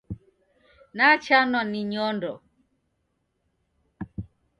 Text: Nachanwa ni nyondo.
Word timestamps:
Nachanwa 0.95 1.61
ni 1.71 1.81
nyondo. 1.91 2.33